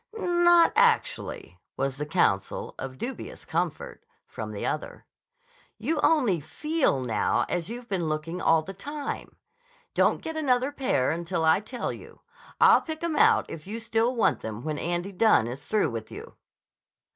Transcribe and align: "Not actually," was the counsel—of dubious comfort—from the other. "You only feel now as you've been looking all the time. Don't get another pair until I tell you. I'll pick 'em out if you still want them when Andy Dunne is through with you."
"Not 0.17 0.73
actually," 0.75 1.59
was 1.77 1.97
the 1.97 2.07
counsel—of 2.07 2.97
dubious 2.97 3.45
comfort—from 3.45 4.51
the 4.51 4.65
other. 4.65 5.05
"You 5.77 5.99
only 6.01 6.39
feel 6.39 7.01
now 7.01 7.45
as 7.47 7.69
you've 7.69 7.87
been 7.87 8.09
looking 8.09 8.41
all 8.41 8.63
the 8.63 8.73
time. 8.73 9.35
Don't 9.93 10.23
get 10.23 10.35
another 10.35 10.71
pair 10.71 11.11
until 11.11 11.45
I 11.45 11.59
tell 11.59 11.93
you. 11.93 12.21
I'll 12.59 12.81
pick 12.81 13.03
'em 13.03 13.15
out 13.15 13.45
if 13.47 13.67
you 13.67 13.79
still 13.79 14.15
want 14.15 14.39
them 14.39 14.63
when 14.63 14.79
Andy 14.79 15.11
Dunne 15.11 15.45
is 15.45 15.67
through 15.67 15.91
with 15.91 16.09
you." 16.11 16.33